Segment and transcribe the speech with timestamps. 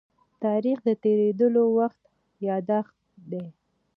[0.43, 2.01] تاریخ د تېرېدلو وخت
[2.47, 2.95] يادښت
[3.31, 3.45] دی.